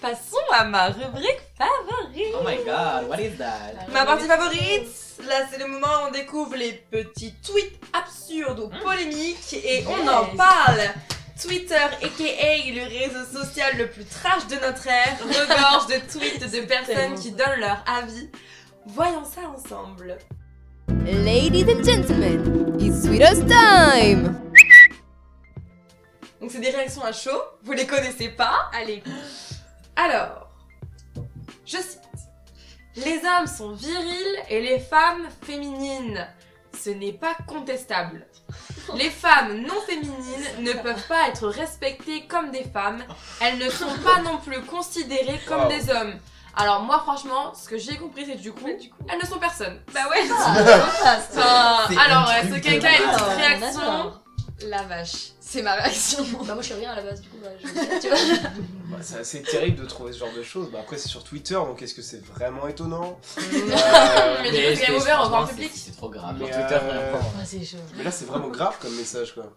[0.00, 2.34] Passons à ma rubrique favorite.
[2.34, 3.88] Oh my god, what is that?
[3.92, 4.86] Ma partie favorite,
[5.26, 10.08] là c'est le moment où on découvre les petits tweets absurdes ou polémiques et on
[10.08, 10.80] en parle.
[11.40, 16.60] Twitter, aka le réseau social le plus trash de notre ère, regorge de tweets de
[16.66, 18.28] personnes qui donnent leur avis.
[18.86, 20.18] Voyons ça ensemble.
[21.04, 24.40] Ladies and gentlemen, it's Sweetest time!
[26.40, 29.02] Donc c'est des réactions à chaud, vous les connaissez pas Allez,
[29.98, 30.48] Alors,
[31.66, 31.98] je cite.
[32.96, 36.26] Les hommes sont virils et les femmes féminines.
[36.80, 38.26] Ce n'est pas contestable.
[38.94, 43.02] Les femmes non féminines ne peuvent pas être respectées comme des femmes.
[43.40, 45.68] Elles ne sont pas non plus considérées comme Wow.
[45.68, 46.14] des hommes.
[46.56, 49.80] Alors moi franchement, ce que j'ai compris c'est du coup, elles ne sont personne.
[49.92, 51.78] bah ouais, Ah, ça.
[51.84, 54.22] Enfin, alors de quelqu'un a une petite Ah, réaction d'accord.
[54.62, 56.24] la vache, c'est ma réaction.
[56.46, 57.66] Bah, moi, je suis rien à la base, du coup, bah, je...
[58.00, 58.08] tu.
[58.90, 60.70] Bah, c'est assez terrible de trouver ce genre de choses.
[60.70, 64.52] Bah, après, c'est sur Twitter, donc est-ce que c'est vraiment étonnant Mais Euh, du coup,
[64.52, 65.70] c'est c'est- ouvert au grand public.
[65.74, 66.36] c'est- trop grave.
[66.38, 67.12] Mais, Twitter, euh,
[67.44, 67.76] c'est chaud.
[67.96, 69.56] Mais là, c'est vraiment grave comme message, quoi.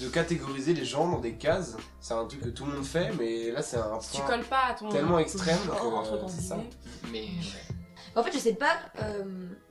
[0.00, 3.10] De catégoriser les gens dans des cases, c'est un truc que tout le monde fait,
[3.18, 6.16] mais là, c'est un Tu point colles pas à ton tellement extrême en- entre que
[6.20, 6.56] ton c'est ça.
[6.56, 6.70] dîner.
[7.12, 7.74] Mais ouais.
[8.16, 8.76] En fait, je sais pas.
[9.02, 9.24] euh,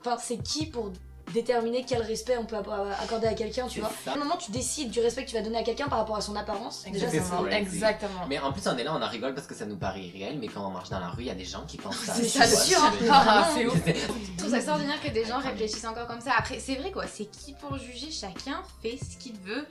[0.05, 0.91] Enfin, c'est qui pour
[1.33, 2.57] déterminer quel respect on peut
[3.01, 3.91] accorder à quelqu'un, tu vois.
[4.03, 4.11] ça.
[4.11, 6.17] À un moment, tu décides du respect que tu vas donner à quelqu'un par rapport
[6.17, 6.83] à son apparence.
[6.91, 7.41] Déjà, ça ça.
[7.51, 8.25] Exactement.
[8.27, 10.37] Mais en plus, on est là, on en rigole parce que ça nous paraît réel,
[10.39, 12.13] mais quand on marche dans la rue, il y a des gens qui pensent ça.
[12.13, 13.75] C'est ça, sûr, Ah, c'est ouf.
[13.85, 16.31] Je trouve ça extraordinaire que des gens réfléchissent encore comme ça.
[16.37, 18.11] Après, c'est vrai quoi, c'est qui pour juger?
[18.11, 19.65] Chacun fait ce qu'il veut.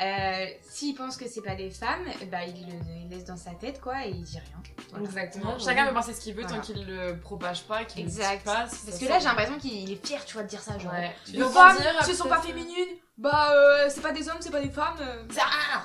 [0.00, 3.50] Euh, S'il pense que c'est pas des femmes, bah il le il laisse dans sa
[3.50, 4.62] tête quoi et il dit rien.
[4.90, 5.04] Voilà.
[5.04, 5.54] Exactement.
[5.54, 6.56] Ouais, Chacun peut penser ce qu'il veut Voilà.
[6.58, 8.38] tant qu'il le propage pas, qu'il le Exact.
[8.38, 8.60] dit pas.
[8.86, 10.78] Parce que là, j'ai l'impression qu'il est fier, tu vois, de dire ça.
[10.78, 11.10] Genre, Ouais.
[11.32, 14.50] les femmes, dire, ce sont pas peut-être- féminines, bah euh, c'est pas des hommes, c'est
[14.52, 14.96] pas des femmes.
[15.00, 15.82] euh, rien.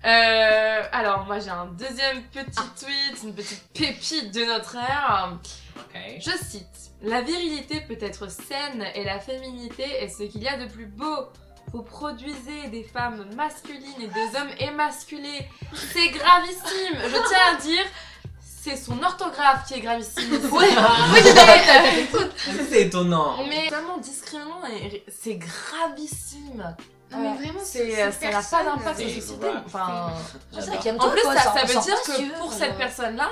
[0.04, 5.36] Euh, alors, moi j'ai un deuxième petit tweet, une petite pépite de notre ère.
[5.76, 6.00] Ok.
[6.20, 10.58] Je cite La virilité peut être saine et la féminité est ce qu'il y a
[10.58, 11.28] de plus beau.
[11.76, 15.46] Vous produisez des femmes masculines et des hommes émasculés.
[15.74, 16.96] C'est gravissime.
[17.04, 17.84] Je tiens à dire,
[18.40, 20.40] c'est son orthographe qui est gravissime.
[20.52, 20.68] Ouais,
[22.66, 23.36] C'est étonnant.
[23.46, 26.74] Mais tellement discriminant et c'est gravissime.
[27.10, 29.46] Non, mais vraiment, C'est, cette ça n'a pas d'impact sur c'est la société.
[29.66, 30.12] Enfin,
[30.98, 33.28] en plus, quoi, ça, veut dire que pour cette personne-là,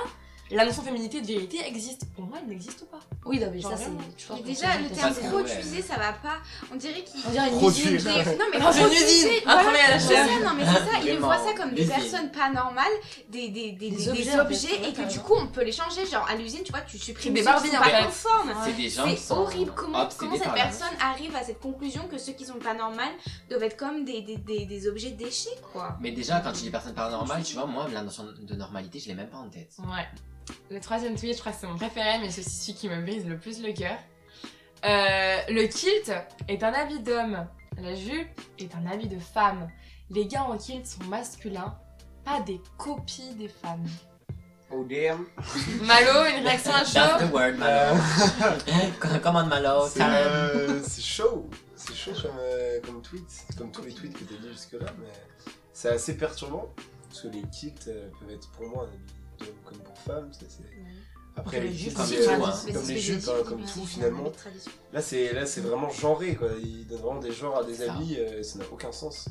[0.51, 2.05] la notion féminité et de vérité existe.
[2.15, 2.99] Pour moi, elle n'existe pas.
[3.25, 4.43] Oui, non, mais Genre ça, c'est.
[4.43, 6.37] déjà, le terme utilisé, ça va pas.
[6.71, 7.19] On dirait qu'il.
[7.27, 7.93] On dirait une usine.
[8.37, 10.43] Non mais une usine, travail à la c'est chaîne.
[10.43, 12.85] non mais c'est ça, ils voient ça comme des personnes pas normales,
[13.29, 16.05] des, des, des, Des des- des objets, et que du coup on peut les changer,
[16.05, 18.53] genre à l'usine tu vois tu supprimes Des Barbies, pas conformes.
[18.63, 22.33] C'est des gens qui C'est horrible, comment, cette personne arrive à cette conclusion que ceux
[22.33, 23.13] qui sont pas normales
[23.49, 25.97] doivent être comme des, objets déchets quoi?
[26.01, 29.07] Mais déjà, quand tu dis personne paranormale, tu vois, moi, la notion de normalité, je
[29.07, 29.71] l'ai même pas en tête.
[29.79, 30.07] Ouais.
[30.69, 33.01] Le troisième tweet, je crois que c'est mon préféré, mais c'est aussi celui qui me
[33.01, 33.97] brise le plus le cœur.
[34.85, 36.11] Euh, le kilt
[36.47, 37.47] est un habit d'homme.
[37.81, 39.69] La jupe est un habit de femme.
[40.09, 41.75] Les gars en kilt sont masculins,
[42.23, 43.85] pas des copies des femmes.
[44.71, 45.25] Oh damn.
[45.83, 49.19] Malo, une réaction à That's chaud the word, Euh, Malo.
[49.23, 51.49] Commande Malo, c'est euh, c'est chaud.
[51.75, 53.45] C'est chaud comme, euh, comme tweet.
[53.57, 54.87] Comme tous les tweets que t'as dit jusque-là.
[54.99, 55.13] Mais
[55.71, 56.73] c'est assez perturbant.
[57.07, 59.13] Parce que les kilts euh, peuvent être pour moi un habit
[59.65, 60.31] comme pour femme.
[60.33, 60.63] ça, c'est-
[61.37, 62.53] Après, Comme les jupes, comme c'est les euh, jupes, hein.
[62.65, 64.31] c'est comme les jupes, hein, comme tout finalement.
[64.93, 66.47] Là, c'est là, c'est vraiment genré quoi.
[66.63, 68.15] Ils donnent vraiment des genres à des habits.
[68.19, 69.27] euh, ça n'a aucun sens.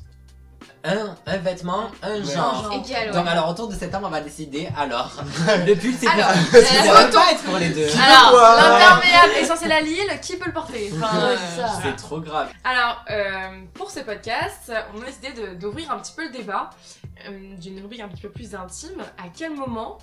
[0.87, 2.25] Un, un vêtement, un Ouais.
[2.35, 2.71] genre.
[2.75, 5.13] Et puis alors Donc alors autour de septembre on va décider alors
[5.67, 9.73] le pull c'est Alors, pour ça va pas être pour les deux Alors, l'imperméable essentiel
[9.73, 11.67] à l'île, qui peut le porter Enfin, Ouais, euh, c'est ça.
[11.69, 11.83] voilà.
[11.83, 16.25] c'est trop grave Alors, euh, pour ce podcast, on a décidé d'ouvrir un petit peu
[16.27, 16.69] le débat
[17.29, 19.01] euh, d'une rubrique un petit peu plus intime.
[19.19, 19.97] À quel moment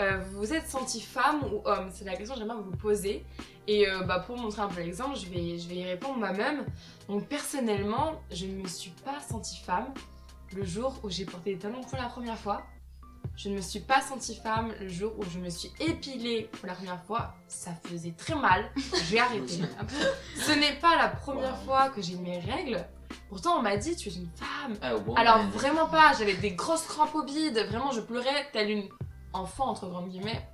[0.00, 1.90] euh, vous vous êtes senti femme ou homme?
[1.92, 3.24] C'est la question que j'aimerais vous poser.
[3.66, 6.64] Et euh, bah, pour montrer un peu l'exemple, je vais, je vais y répondre moi-même.
[7.08, 9.92] Donc, personnellement, je ne me suis pas sentie femme
[10.54, 12.62] le jour où j'ai porté des talons pour la première fois.
[13.36, 16.66] Je ne me suis pas sentie femme le jour où je me suis épilée pour
[16.68, 17.34] la première fois.
[17.48, 18.70] Ça faisait très mal.
[19.10, 19.60] J'ai arrêté.
[20.36, 21.64] Ce n'est pas la première Wow.
[21.66, 22.86] fois que j'ai mes règles.
[23.28, 24.76] Pourtant, on m'a dit tu es une femme.
[24.80, 24.94] Ah.
[25.16, 26.12] Alors vraiment pas.
[26.18, 27.58] J'avais des grosses crampes au bide.
[27.68, 28.88] Vraiment, je pleurais telle une
[29.36, 30.46] enfant entre grandes guillemets.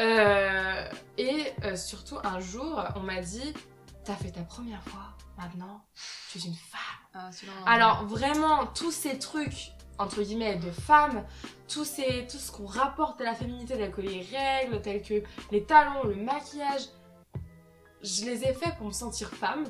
[0.00, 3.52] Euh, et euh, surtout un jour, on m'a dit
[4.04, 5.14] t'as fait ta première fois.
[5.36, 5.84] Maintenant,
[6.30, 7.30] tu es une femme.
[7.66, 11.24] Alors vraiment, tous ces trucs, entre guillemets, de femmes,
[11.68, 15.22] tous ces, tout ce qu'on rapporte à la féminité, tels que les règles, tels que
[15.52, 16.88] les talons, le maquillage,
[18.02, 19.64] je les ai faits pour me sentir femme.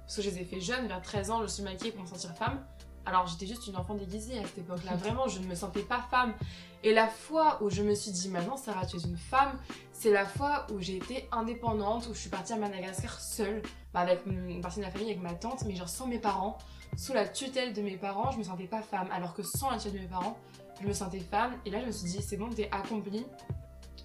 [0.00, 2.08] Parce que je les ai fait jeune, vers 13 ans, je suis maquillée pour me
[2.08, 2.66] sentir femme.
[3.06, 4.96] Alors j'étais juste une enfant déguisée à cette époque-là.
[4.96, 6.34] Vraiment, je ne me sentais pas femme.
[6.82, 9.58] Et la fois où je me suis dit, maintenant Sarah, tu es une femme,
[9.92, 13.62] c'est la fois où j'ai été indépendante, où je suis partie à Madagascar seule,
[13.92, 16.58] bah, avec une partie de la famille, avec ma tante, mais genre sans mes parents
[16.96, 19.08] sous la tutelle de mes parents, je me sentais pas femme.
[19.10, 20.38] Alors que sans la tutelle de mes parents,
[20.80, 21.52] je me sentais femme.
[21.64, 23.26] Et là, je me suis dit, c'est bon, t'es accomplie.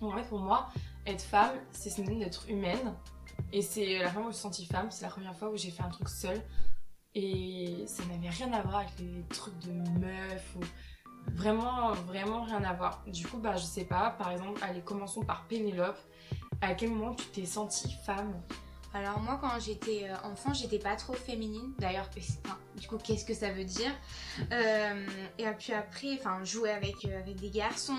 [0.02, 0.70] Donc, en fait, pour moi,
[1.06, 2.96] être femme, c'est synonyme d'être humaine.
[3.52, 5.58] Et c'est la fois où je me suis sentie femme, c'est la première fois où
[5.58, 6.42] j'ai fait un truc seule.
[7.22, 10.62] Et ça n'avait rien à voir avec les trucs de meuf ou.
[11.34, 13.04] Vraiment, vraiment rien à voir.
[13.06, 16.00] Du coup, bah, je sais pas, par exemple, allez, commençons par Pénélope.
[16.62, 18.42] À quel moment tu t'es sentie femme?
[18.94, 21.74] Alors moi quand j'étais euh, enfant j'étais pas trop féminine.
[21.78, 22.10] D'ailleurs
[22.44, 23.92] enfin, du coup qu'est-ce que ça veut dire?
[24.52, 25.06] Euh,
[25.38, 27.94] et puis après enfin jouer avec, euh, avec des garçons.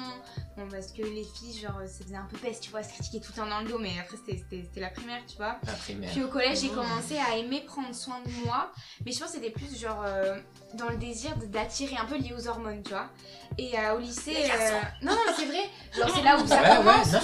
[0.57, 3.20] Bon parce que les filles genre ça faisait un peu peste tu vois se critiquer
[3.20, 3.79] tout le temps dans le dos.
[3.79, 5.59] Mais après c'était- c'était c'était la primaire tu vois.
[5.64, 6.11] La primaire.
[6.11, 6.74] puis au collège j'ai Oh.
[6.74, 8.72] commencé à aimer prendre soin de moi.
[9.07, 10.38] Mais je pense que c'était plus genre euh,
[10.74, 13.09] dans le désir de- d'attirer un peu lié aux hormones tu vois
[13.59, 16.62] et euh, au lycée euh, non non mais c'est vrai genre c'est là où ça
[16.62, 17.18] Ouais, ouais, commence non,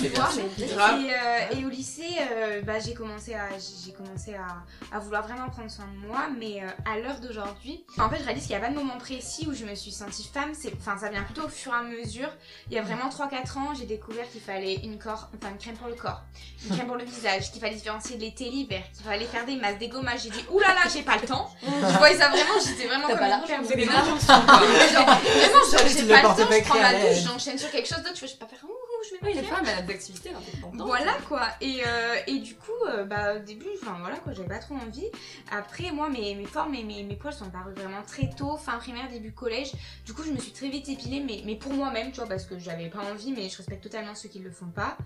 [0.56, 3.48] tu vois et, euh, et au lycée, euh, bah, j'ai commencé, à,
[3.84, 7.84] j'ai commencé à, à vouloir vraiment prendre soin de moi, mais euh, à l'heure d'aujourd'hui,
[7.98, 9.92] en fait, je réalise qu'il n'y a pas de moment précis où je me suis
[9.92, 10.50] sentie femme.
[10.52, 12.28] C'est, enfin, ça vient plutôt au fur et à mesure.
[12.70, 15.76] Il y a vraiment 3-4 ans, j'ai découvert qu'il fallait une, corps, enfin, une crème
[15.76, 16.22] pour le corps,
[16.68, 19.56] une crème pour le visage, qu'il fallait différencier l'été et l'hiver, qu'il fallait faire des
[19.56, 20.22] masses, des gommages.
[20.24, 21.50] J'ai dit, oulala, j'ai pas le temps.
[21.62, 23.28] Je voyais ça vraiment, j'étais vraiment T'as comme
[23.64, 27.88] C'est des injonctions, vraiment, j'ai pas le temps, je prends ma douche, j'enchaîne sur quelque
[27.88, 29.56] chose d'autre, je vais pas faire, ouh, je vais Oui, les faire.
[29.58, 30.86] femmes, elles ont d'activités indépendantes.
[30.86, 34.48] Voilà quoi, et, euh, et du coup, euh, bah, au début, enfin voilà quoi, j'avais
[34.48, 35.06] pas trop envie.
[35.50, 38.78] Après, moi, mes, mes formes et mes, mes poils sont apparus vraiment très tôt, fin
[38.78, 39.72] primaire, début collège.
[40.04, 42.44] Du coup, je me suis très vite épilée, mais, mais pour moi-même, tu vois, parce
[42.44, 44.96] que j'avais pas envie, mais je respecte totalement ceux qui le font pas.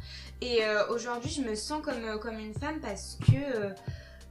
[0.40, 3.32] Et euh, aujourd'hui, je me sens comme, comme une femme parce que.
[3.36, 3.70] euh,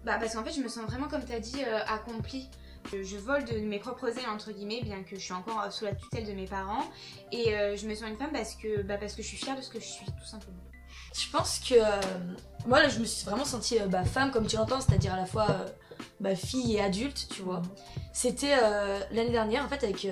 [0.06, 2.50] bah, parce qu'en fait, je me sens vraiment, comme t'as dit, euh, accomplie.
[2.92, 5.94] Je, vole de mes propres ailes, entre guillemets, bien que je suis encore sous la
[5.94, 6.84] tutelle de mes parents.
[7.32, 9.56] Et euh, je me sens une femme parce que, bah, parce que je suis fière
[9.56, 10.58] de ce que je suis, tout simplement.
[11.14, 12.36] Je pense que euh,
[12.68, 15.18] moi là je me suis vraiment sentie euh, bah, femme comme tu l'entends, c'est-à-dire à
[15.18, 15.48] la fois
[16.20, 17.62] bah, fille et adulte, tu vois.
[18.14, 18.56] C'était
[19.12, 20.08] l'année dernière en fait avec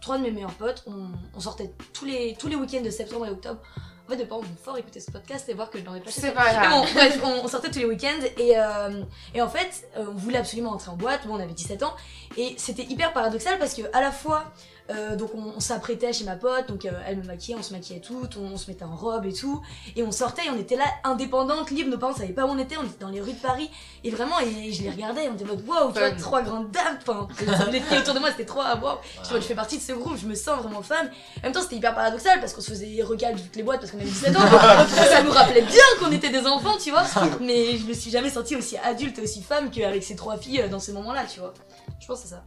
[0.00, 3.26] trois de mes meilleurs potes, on, on sortait tous les, tous les week-ends de septembre
[3.26, 3.60] et octobre
[4.06, 6.00] En fait, mes parents vont fort écouter ce podcast et voir que je leur ai
[6.00, 6.70] pas C'est pas grave.
[6.70, 9.02] bon, bref, on, on sortait tous les week-ends et, euh,
[9.34, 11.26] et en fait, euh, on voulait absolument entrer en boîte.
[11.26, 11.94] Bon, on avait 17 ans
[12.36, 14.52] et c'était hyper paradoxal parce que à la fois,
[14.94, 17.72] euh, donc on, on s'apprêtait chez ma pote, donc euh, elle me maquillait, on se
[17.72, 19.62] maquillait toutes, on, on se mettait en robe et tout,
[19.96, 21.90] et on sortait et on était là indépendantes, libres.
[21.90, 23.70] Nos parents savaient pas où on était, on était dans les rues de Paris
[24.04, 26.70] et vraiment, et, je les regardais, on était en mode waouh, tu vois, trois grandes
[26.70, 26.98] dames.
[27.06, 27.28] Enfin,
[27.70, 28.98] les filles autour de moi, c'était trop waouh.
[29.22, 31.10] Je vois, je fais partie de ce groupe, je me sens vraiment femme.
[31.38, 33.80] En même temps, c'était hyper paradoxal parce qu'on se faisait recal de toutes les boîtes
[33.80, 34.40] parce qu'on avait 17 ans.
[34.88, 37.04] Ça nous rappelait bien qu'on était des enfants, tu vois.
[37.40, 40.62] Mais je me suis jamais sentie aussi adulte et aussi femme qu'avec ces trois filles
[40.62, 41.54] euh, dans ces moments-là, tu vois.
[42.00, 42.44] Je pense que c'est ça.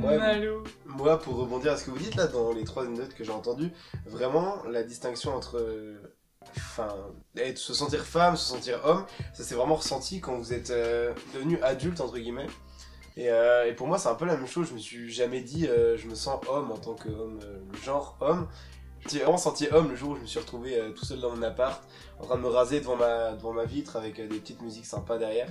[0.00, 0.48] Ouais.
[0.86, 3.32] Moi, pour rebondir à ce que vous dites là dans les trois notes que j'ai
[3.32, 3.70] entendues,
[4.06, 5.64] vraiment la distinction entre,
[6.56, 6.94] enfin,
[7.36, 11.12] être, se sentir femme, se sentir homme, ça s'est vraiment ressenti quand vous êtes euh,
[11.34, 12.48] devenu adulte entre guillemets.
[13.16, 14.68] Et, euh, et pour moi, c'est un peu la même chose.
[14.68, 18.16] Je me suis jamais dit, euh, je me sens homme en tant qu'homme, euh, genre
[18.20, 18.48] homme.
[19.00, 21.20] Je me suis vraiment senti homme le jour où je me suis retrouvé tout seul
[21.20, 21.82] dans mon appart,
[22.22, 24.86] en train de me raser devant ma, devant ma vitre avec euh, des petites musiques
[24.86, 25.48] sympas derrière.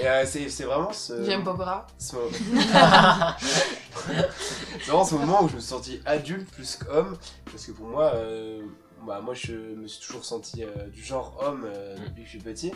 [0.00, 1.24] Et euh, c'est c'est vraiment ce.
[1.24, 1.86] J'aime Popora.
[1.96, 2.28] ce moment-
[4.80, 7.16] c'est vraiment ce moment où je me suis senti adulte plus qu'homme
[7.50, 8.62] parce que pour moi euh,
[9.06, 12.30] bah, moi je me suis toujours senti euh, du genre homme euh, depuis que je
[12.30, 12.72] suis petit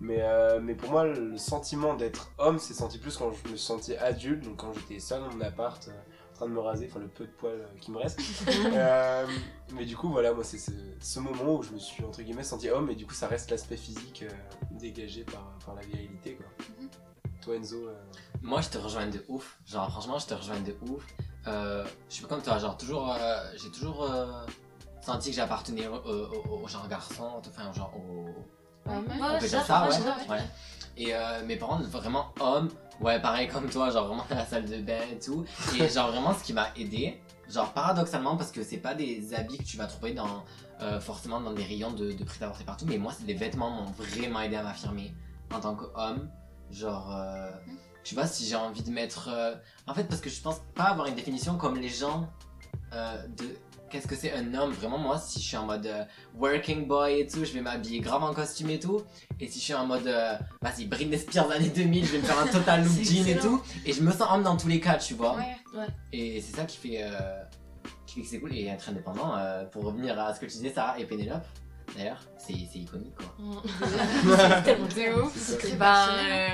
[0.00, 3.56] mais, euh, mais pour moi le sentiment d'être homme c'est senti plus quand je me
[3.56, 5.92] senti adulte donc quand j'étais seul dans mon appart euh,
[6.36, 8.20] train de me raser enfin le peu de poils euh, qui me reste
[8.72, 9.26] Euh,
[9.74, 10.70] mais du coup voilà moi c'est ce,
[11.00, 13.50] ce moment où je me suis entre guillemets senti homme et du coup ça reste
[13.50, 14.32] l'aspect physique euh,
[14.72, 16.46] dégagé par, par la virilité quoi
[17.42, 17.94] toi Enzo euh,
[18.42, 19.58] Moi, je te rejoins de ouf.
[19.66, 21.04] Genre, franchement, je te rejoins de ouf.
[21.46, 24.44] Euh, je suis pas comme toi, genre, toujours, euh, j'ai toujours euh,
[25.00, 28.26] senti que j'appartenais au, au- au genre garçon, enfin, genre au.
[28.88, 30.28] On peut dire ça, ouais.
[30.30, 30.40] ouais.
[30.96, 32.68] Et euh, mes parents, vraiment hommes,
[33.00, 35.44] ouais, pareil comme toi, genre vraiment dans la salle de bain et tout.
[35.78, 39.58] Et genre vraiment, ce qui m'a aidé, genre paradoxalement, parce que c'est pas des habits
[39.58, 40.44] que tu vas trouver dans
[40.82, 43.84] euh, forcément dans des rayons de, de prêt-à-porter partout, mais moi, c'est des vêtements m'ont
[43.96, 45.14] vraiment aidé à m'affirmer
[45.54, 46.28] en tant qu'homme.
[46.70, 47.50] Genre, euh,
[48.04, 49.28] tu vois, si j'ai envie de mettre.
[49.32, 49.54] euh,
[49.86, 52.28] En fait, parce que je pense pas avoir une définition comme les gens
[52.92, 53.58] de
[53.90, 54.72] qu'est-ce que c'est un homme?
[54.72, 56.04] Vraiment, moi, si je suis en mode euh,
[56.38, 59.02] working boy et tout, je vais m'habiller grave en costume et tout.
[59.40, 62.24] Et si je suis en mode, euh, vas-y, Britney Spears années 2000, je vais me
[62.24, 63.62] faire un total look jean et tout.
[63.84, 65.36] Et je me sens homme dans tous les cas, tu vois.
[65.36, 65.86] Ouais.
[66.12, 67.42] Et c'est ça qui fait, euh,
[68.06, 68.54] qui fait que c'est cool.
[68.54, 71.46] Et être indépendant, euh, pour revenir à ce que tu disais, Sarah et Pénélope,
[71.96, 73.34] d'ailleurs, c'est c'est iconique quoi.
[73.38, 75.32] De ouf.
[75.36, 75.76] C'est ça.
[75.76, 76.48] Ben, euh,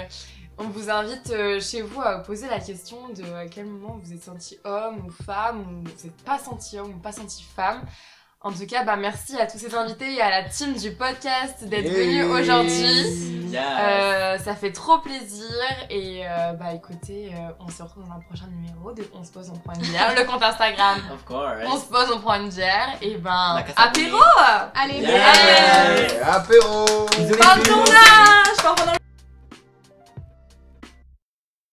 [0.59, 4.13] on vous invite euh, chez vous à poser la question de à quel moment vous
[4.13, 7.83] êtes senti homme ou femme, ou vous n'êtes pas senti homme ou pas senti femme.
[8.45, 11.63] En tout cas, bah, merci à tous ces invités et à la team du podcast
[11.63, 13.33] d'être venus aujourd'hui.
[13.53, 13.63] Yes.
[13.81, 15.47] Euh, ça fait trop plaisir
[15.91, 19.31] et euh, bah écoutez, euh, on se retrouve dans un prochain numéro de On se
[19.31, 20.99] pose, on prend une bière, le compte Instagram.
[21.13, 21.63] Of course.
[21.67, 24.19] On se pose, on prend une bière et ben apéro
[24.75, 25.09] Allez, Yeah.
[25.09, 26.13] Yes.
[26.13, 26.85] Allez, apéro
[27.19, 29.02] de tournage